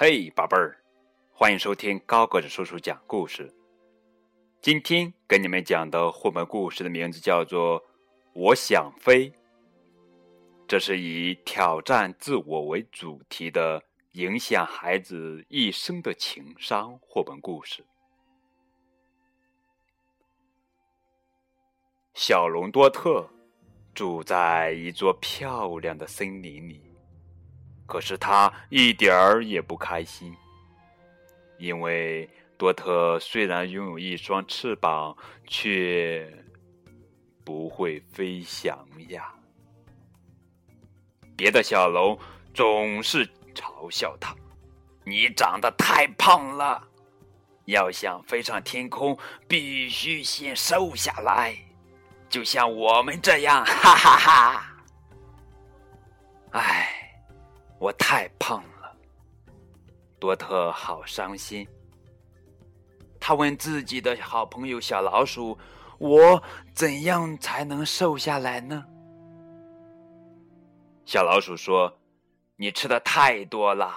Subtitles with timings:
[0.00, 0.78] 嘿，宝贝儿，
[1.32, 3.52] 欢迎收听高个子叔叔讲故事。
[4.62, 7.80] 今天跟你们讲的绘本故事的名字叫做
[8.32, 9.28] 《我想飞》，
[10.68, 13.82] 这是以挑战自我为主题的，
[14.12, 17.84] 影响孩子一生的情商绘本故事。
[22.14, 23.28] 小龙多特
[23.92, 26.87] 住在一座漂亮的森林里。
[27.88, 30.36] 可是他一点儿也不开心，
[31.56, 32.28] 因为
[32.58, 35.16] 多特虽然拥有一双翅膀，
[35.46, 36.30] 却
[37.42, 39.32] 不会飞翔呀。
[41.34, 42.18] 别的小龙
[42.52, 44.36] 总是嘲笑他
[45.02, 46.86] ：“你长得太胖了，
[47.64, 51.56] 要想飞上天空，必须先瘦下来，
[52.28, 54.76] 就像我们这样。”哈哈哈！
[56.50, 56.87] 哎。
[57.78, 58.96] 我太胖了，
[60.18, 61.66] 多特好伤心。
[63.20, 65.58] 他问自己的好朋友小老鼠
[65.98, 68.84] ：“我怎样才能瘦下来呢？”
[71.04, 71.98] 小老鼠说
[72.56, 73.94] ：“你吃的太多了，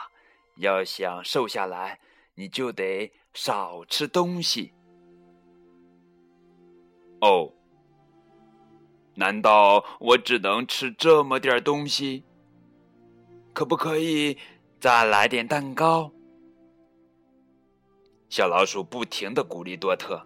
[0.58, 2.00] 要想瘦下来，
[2.36, 4.74] 你就得少吃东西。”
[7.22, 7.54] 哦，
[9.16, 12.26] 难道我只能吃这么点东西？
[13.62, 14.36] 可不可以
[14.80, 16.12] 再来点蛋糕？
[18.28, 20.20] 小老鼠不停的鼓励多特：“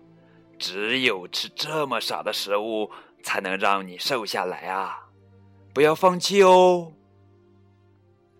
[0.57, 2.89] 只有吃这么少的食物，
[3.23, 5.09] 才能让你瘦下来啊！
[5.73, 6.93] 不要放弃哦。”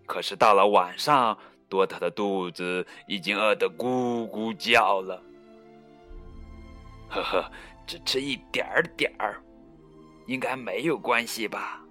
[0.08, 1.36] 可是到了晚上，
[1.68, 5.22] 多特的肚子已经饿得咕咕叫了。
[7.10, 7.52] 呵呵，
[7.86, 9.42] 只吃一点儿点儿，
[10.26, 11.82] 应该没有关系吧？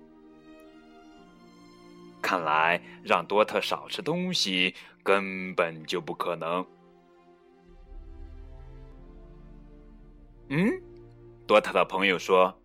[2.26, 4.74] 看来让多特少吃东西
[5.04, 6.66] 根本就不可能。
[10.50, 10.82] 嗯，
[11.46, 12.60] 多特的朋友说：“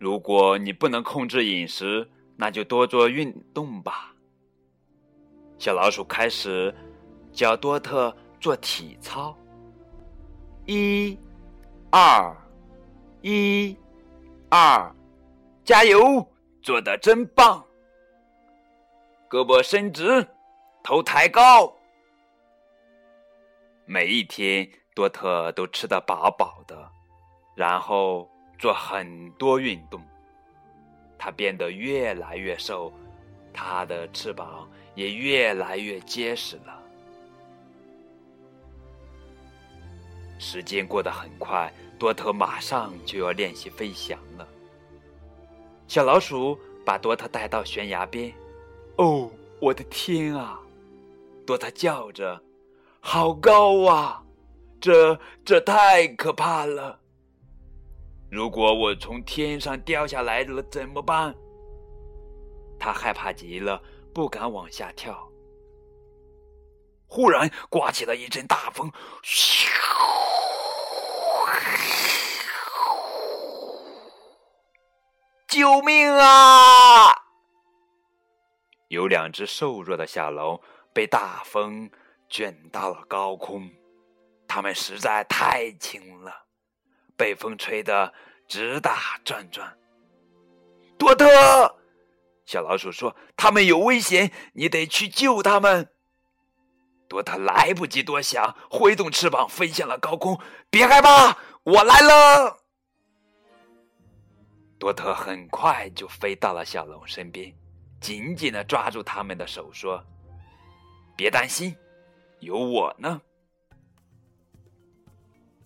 [0.00, 4.14] 如果你不能控制饮食，那就多做运动吧。”
[5.60, 6.74] 小老鼠开始
[7.32, 9.36] 教多特做体操。
[10.64, 11.18] 一、
[11.90, 12.34] 二、
[13.20, 13.76] 一、
[14.48, 14.90] 二，
[15.62, 16.26] 加油！
[16.62, 17.62] 做的真棒！
[19.34, 20.24] 胳膊伸直，
[20.84, 21.74] 头抬高。
[23.84, 26.88] 每一天，多特都吃得饱饱的，
[27.56, 28.30] 然后
[28.60, 30.00] 做很多运动。
[31.18, 32.92] 他变得越来越瘦，
[33.52, 36.80] 他的翅膀也越来越结实了。
[40.38, 44.46] 时间过得很快，多特马上就要练习飞翔了。
[45.88, 46.56] 小老鼠
[46.86, 48.32] 把多特带到悬崖边。
[48.96, 50.60] 哦，我的天啊！
[51.44, 52.40] 多特叫着
[53.00, 54.22] ：“好高啊！
[54.80, 57.00] 这这太可怕了！
[58.30, 61.34] 如果我从天上掉下来了怎么办？”
[62.78, 63.82] 他害怕极了，
[64.14, 65.28] 不敢往下跳。
[67.06, 68.90] 忽然刮起了一阵大风，
[75.48, 77.23] 救命啊！
[78.88, 80.60] 有两只瘦弱的小龙
[80.92, 81.90] 被大风
[82.28, 83.70] 卷到了高空，
[84.46, 86.46] 它们实在太轻了，
[87.16, 88.12] 被风吹得
[88.46, 89.76] 直打转转。
[90.98, 91.26] 多特，
[92.46, 95.90] 小老鼠说：“他们有危险，你得去救他们。”
[97.08, 100.40] 多特来不及多想，挥动翅膀飞向了高空。
[100.70, 102.60] 别害怕，我来了。
[104.78, 107.54] 多特很快就飞到了小龙身边。
[108.04, 110.04] 紧紧的抓住他们的手，说
[111.16, 111.74] ：“别担心，
[112.40, 113.22] 有我呢。”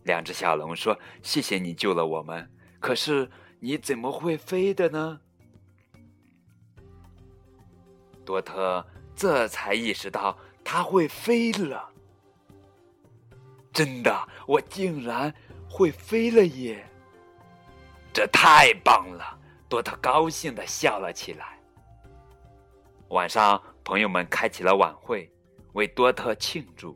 [0.06, 2.48] 两只小龙说：“谢谢你救了我们，
[2.78, 3.28] 可是
[3.59, 5.21] 你怎么会飞的呢？”
[8.24, 8.86] 多特
[9.16, 11.91] 这才意识到他会飞了。
[13.72, 15.34] 真的，我竟然
[15.68, 16.89] 会飞了耶！
[18.13, 19.36] 这太棒了！
[19.68, 21.58] 多特高兴的笑了起来。
[23.09, 25.31] 晚上，朋友们开起了晚会，
[25.72, 26.95] 为多特庆祝。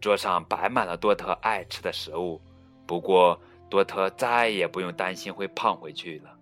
[0.00, 2.40] 桌上摆满了多特爱吃的食物，
[2.86, 3.38] 不过
[3.68, 6.38] 多特再也不用担心会胖回去了，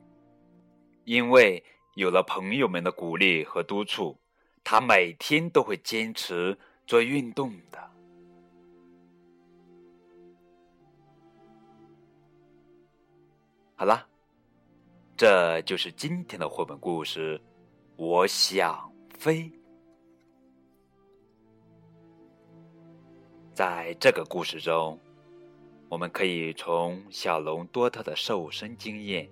[1.04, 1.64] 因为
[1.94, 4.16] 有了朋友们的鼓励和督促，
[4.62, 6.56] 他每天都会坚持
[6.86, 7.90] 做运动的。
[13.74, 14.06] 好了。
[15.18, 17.40] 这就是今天的绘本故事
[17.96, 18.88] 我想
[19.18, 19.50] 飞。
[23.52, 24.96] 在这个故事中
[25.88, 29.28] 我们可以从小龙多特的瘦身经验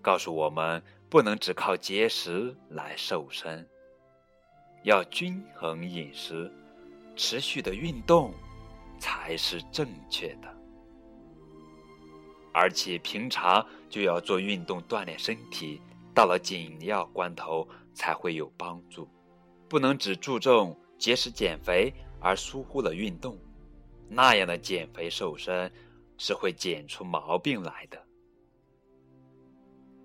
[0.00, 3.68] 告诉我们不能只靠节食来瘦身
[4.84, 6.48] 要均衡饮食
[7.16, 8.32] 持续的运动
[9.00, 10.62] 才是正确的。
[12.52, 15.78] 而且平常就要做运动锻炼身体，
[16.14, 19.06] 到了紧要关头才会有帮助。
[19.68, 23.38] 不能只注重节食减肥而疏忽了运动，
[24.08, 25.70] 那样的减肥瘦身
[26.16, 28.02] 是会减出毛病来的。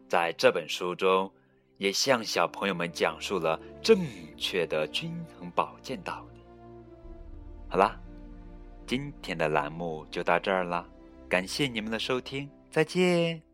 [0.10, 1.32] 在这本书中，
[1.78, 4.06] 也向小朋友们讲述了正
[4.36, 6.42] 确的均衡保健道理。
[7.70, 7.98] 好啦，
[8.86, 10.86] 今天的栏目就到这儿了。
[11.30, 13.47] 感谢你们的收听，再见。